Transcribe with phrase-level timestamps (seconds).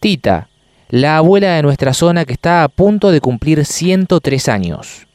[0.00, 0.48] Tita,
[0.88, 5.06] la abuela de nuestra zona que está a punto de cumplir 103 años.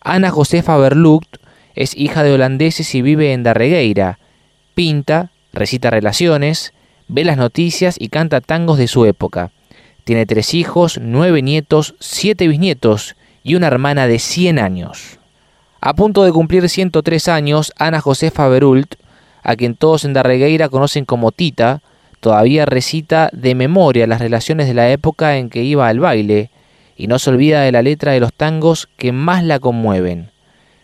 [0.00, 1.38] Ana Josefa Berlucht
[1.74, 4.20] es hija de holandeses y vive en Darregueira.
[4.76, 6.72] Pinta, recita relaciones,
[7.08, 9.50] ve las noticias y canta tangos de su época.
[10.04, 15.18] Tiene tres hijos, nueve nietos, siete bisnietos y una hermana de 100 años.
[15.80, 18.94] A punto de cumplir 103 años, Ana Josefa Berult,
[19.42, 21.82] a quien todos en Darregueira conocen como Tita,
[22.20, 26.50] todavía recita de memoria las relaciones de la época en que iba al baile
[26.96, 30.30] y no se olvida de la letra de los tangos que más la conmueven.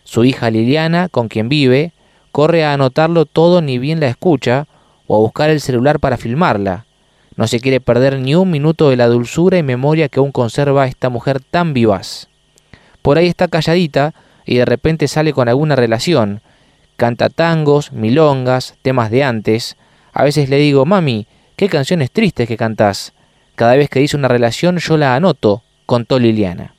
[0.04, 1.92] Su hija Liliana, con quien vive,
[2.32, 4.66] corre a anotarlo todo ni bien la escucha
[5.06, 6.86] o a buscar el celular para filmarla.
[7.36, 10.86] No se quiere perder ni un minuto de la dulzura y memoria que aún conserva
[10.86, 12.28] esta mujer tan vivaz.
[13.00, 14.14] Por ahí está calladita
[14.44, 16.40] y de repente sale con alguna relación.
[16.96, 19.76] Canta tangos, milongas, temas de antes.
[20.12, 21.26] A veces le digo, mami,
[21.56, 23.12] qué canciones tristes que cantás.
[23.54, 26.74] Cada vez que dice una relación yo la anoto, contó Liliana.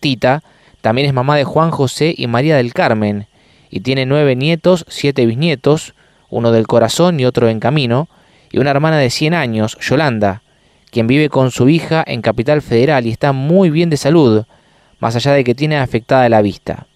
[0.00, 0.42] Tita
[0.80, 3.26] también es mamá de Juan José y María del Carmen,
[3.70, 5.94] y tiene nueve nietos, siete bisnietos,
[6.28, 8.08] uno del corazón y otro en camino,
[8.50, 10.42] y una hermana de 100 años, Yolanda,
[10.90, 14.44] quien vive con su hija en Capital Federal y está muy bien de salud,
[14.98, 16.86] más allá de que tiene afectada la vista.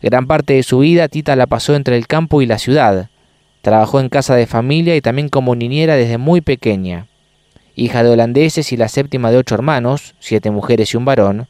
[0.00, 3.08] Gran parte de su vida Tita la pasó entre el campo y la ciudad.
[3.62, 7.06] Trabajó en casa de familia y también como niñera desde muy pequeña.
[7.76, 11.46] Hija de holandeses y la séptima de ocho hermanos, siete mujeres y un varón,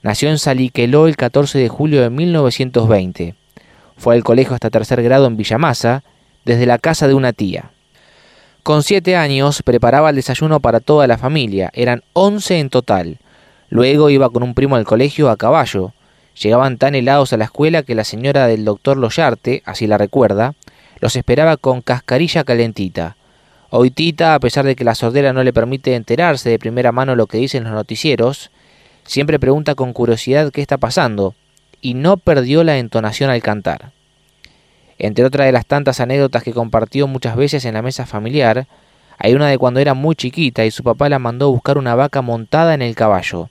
[0.00, 3.34] nació en Saliqueló el 14 de julio de 1920.
[3.96, 6.04] Fue al colegio hasta tercer grado en Villamasa,
[6.44, 7.72] desde la casa de una tía.
[8.62, 13.18] Con siete años preparaba el desayuno para toda la familia, eran once en total.
[13.70, 15.92] Luego iba con un primo al colegio a caballo.
[16.40, 20.54] Llegaban tan helados a la escuela que la señora del doctor Loyarte, así la recuerda,
[21.00, 23.16] los esperaba con cascarilla calentita.
[23.70, 27.16] Hoy Tita, a pesar de que la sordera no le permite enterarse de primera mano
[27.16, 28.50] lo que dicen los noticieros,
[29.04, 31.34] siempre pregunta con curiosidad qué está pasando,
[31.80, 33.92] y no perdió la entonación al cantar.
[34.98, 38.66] Entre otras de las tantas anécdotas que compartió muchas veces en la mesa familiar,
[39.18, 41.94] hay una de cuando era muy chiquita y su papá la mandó a buscar una
[41.94, 43.50] vaca montada en el caballo.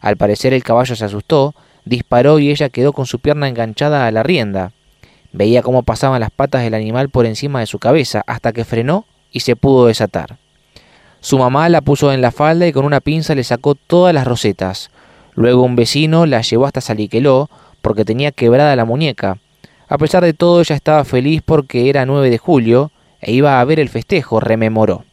[0.00, 1.54] Al parecer el caballo se asustó,
[1.84, 4.72] disparó y ella quedó con su pierna enganchada a la rienda.
[5.34, 9.04] Veía cómo pasaban las patas del animal por encima de su cabeza hasta que frenó
[9.30, 10.38] y se pudo desatar.
[11.20, 14.26] Su mamá la puso en la falda y con una pinza le sacó todas las
[14.26, 14.90] rosetas.
[15.34, 17.50] Luego un vecino la llevó hasta Saliqueló
[17.82, 19.36] porque tenía quebrada la muñeca
[19.88, 22.90] a pesar de todo, ella estaba feliz porque era 9 de julio
[23.20, 25.04] e iba a ver el festejo, rememoró.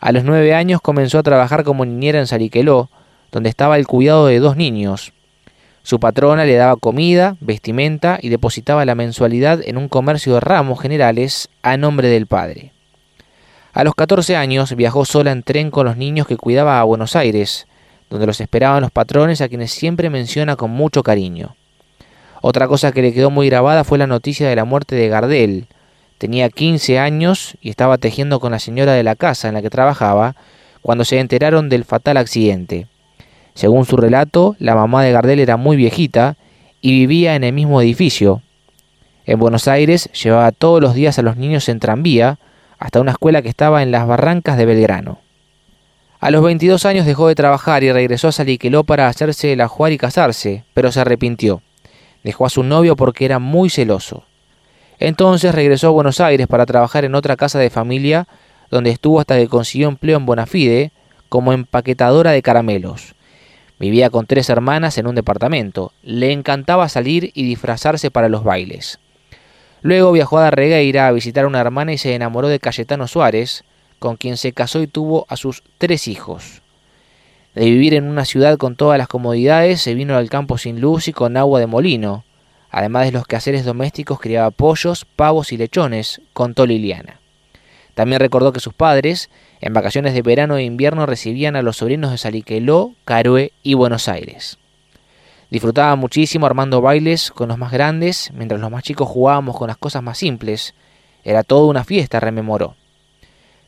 [0.00, 2.90] A los nueve años comenzó a trabajar como niñera en Sariqueló,
[3.32, 5.12] donde estaba el cuidado de dos niños.
[5.86, 10.80] Su patrona le daba comida, vestimenta y depositaba la mensualidad en un comercio de ramos
[10.80, 12.72] generales a nombre del padre.
[13.72, 17.14] A los 14 años viajó sola en tren con los niños que cuidaba a Buenos
[17.14, 17.68] Aires,
[18.10, 21.54] donde los esperaban los patrones a quienes siempre menciona con mucho cariño.
[22.42, 25.68] Otra cosa que le quedó muy grabada fue la noticia de la muerte de Gardel.
[26.18, 29.70] Tenía 15 años y estaba tejiendo con la señora de la casa en la que
[29.70, 30.34] trabajaba
[30.82, 32.88] cuando se enteraron del fatal accidente.
[33.56, 36.36] Según su relato, la mamá de Gardel era muy viejita
[36.82, 38.42] y vivía en el mismo edificio.
[39.24, 42.38] En Buenos Aires llevaba todos los días a los niños en tranvía
[42.78, 45.20] hasta una escuela que estaba en las barrancas de Belgrano.
[46.20, 49.90] A los 22 años dejó de trabajar y regresó a Saliqueló para hacerse el ajuar
[49.90, 51.62] y casarse, pero se arrepintió.
[52.24, 54.24] Dejó a su novio porque era muy celoso.
[54.98, 58.28] Entonces regresó a Buenos Aires para trabajar en otra casa de familia,
[58.70, 60.92] donde estuvo hasta que consiguió empleo en Bonafide
[61.30, 63.15] como empaquetadora de caramelos.
[63.78, 65.92] Vivía con tres hermanas en un departamento.
[66.02, 68.98] Le encantaba salir y disfrazarse para los bailes.
[69.82, 73.64] Luego viajó a Regueira a visitar a una hermana y se enamoró de Cayetano Suárez,
[73.98, 76.62] con quien se casó y tuvo a sus tres hijos.
[77.54, 81.08] De vivir en una ciudad con todas las comodidades, se vino al campo sin luz
[81.08, 82.24] y con agua de molino.
[82.70, 87.20] Además de los quehaceres domésticos, criaba pollos, pavos y lechones, contó Liliana.
[87.96, 89.30] También recordó que sus padres,
[89.62, 94.06] en vacaciones de verano e invierno, recibían a los sobrinos de Saliqueló, Carué y Buenos
[94.06, 94.58] Aires.
[95.50, 99.78] Disfrutaba muchísimo armando bailes con los más grandes, mientras los más chicos jugábamos con las
[99.78, 100.74] cosas más simples.
[101.24, 102.74] Era toda una fiesta, rememoró.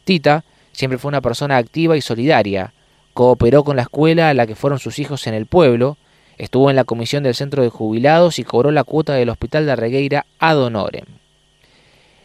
[0.05, 2.75] Tita siempre fue una persona activa y solidaria,
[3.15, 5.97] Cooperó con la escuela a la que fueron sus hijos en el pueblo,
[6.37, 9.75] estuvo en la comisión del centro de jubilados y cobró la cuota del hospital de
[9.75, 11.07] Regueira ad honorem.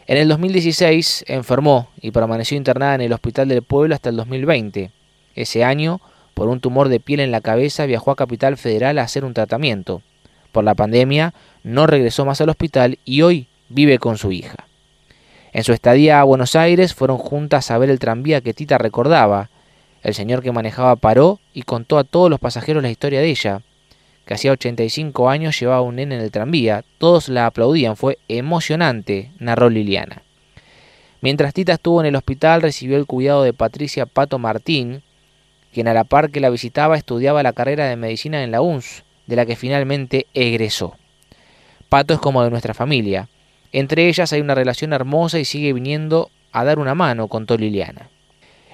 [0.06, 4.90] En el 2016 enfermó y permaneció internada en el hospital del pueblo hasta el 2020.
[5.34, 6.02] Ese año,
[6.34, 9.32] por un tumor de piel en la cabeza, viajó a Capital Federal a hacer un
[9.32, 10.02] tratamiento.
[10.52, 14.66] Por la pandemia, no regresó más al hospital y hoy vive con su hija.
[15.54, 19.48] En su estadía a Buenos Aires fueron juntas a ver el tranvía que Tita recordaba,
[20.02, 23.62] El señor que manejaba paró y contó a todos los pasajeros la historia de ella,
[24.24, 26.84] que hacía 85 años llevaba un nene en el tranvía.
[26.98, 30.22] Todos la aplaudían, fue emocionante, narró Liliana.
[31.20, 35.02] Mientras Tita estuvo en el hospital, recibió el cuidado de Patricia Pato Martín,
[35.72, 39.04] quien a la par que la visitaba estudiaba la carrera de medicina en la UNS,
[39.26, 40.96] de la que finalmente egresó.
[41.88, 43.28] Pato es como de nuestra familia.
[43.72, 48.08] Entre ellas hay una relación hermosa y sigue viniendo a dar una mano, contó Liliana.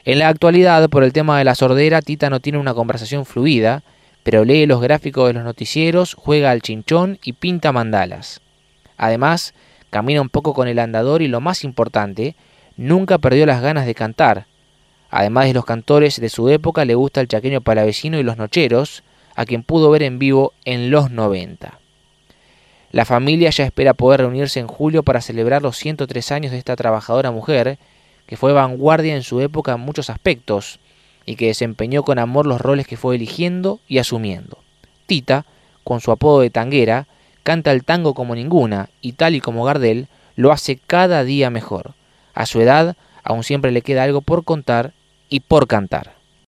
[0.05, 3.83] En la actualidad, por el tema de la sordera, Tita no tiene una conversación fluida,
[4.23, 8.41] pero lee los gráficos de los noticieros, juega al chinchón y pinta mandalas.
[8.97, 9.55] Además,
[9.91, 12.37] camina un poco con el andador y lo más importante,
[12.77, 14.47] nunca perdió las ganas de cantar.
[15.11, 19.03] Además de los cantores de su época, le gusta el chaqueño palavecino y los nocheros,
[19.35, 21.79] a quien pudo ver en vivo en los 90.
[22.93, 26.77] La familia ya espera poder reunirse en julio para celebrar los 103 años de esta
[26.77, 27.79] trabajadora mujer,
[28.27, 30.81] que fue vanguardia en su época en muchos aspectos,
[31.27, 34.59] y que desempeñó con amor los roles que fue eligiendo y asumiendo.
[35.07, 35.45] Tita,
[35.85, 37.07] con su apodo de tanguera,
[37.43, 41.95] canta el tango como ninguna y tal y como Gardel, lo hace cada día mejor.
[42.35, 44.93] A su edad, aún siempre le queda algo por contar
[45.29, 46.20] y por cantar.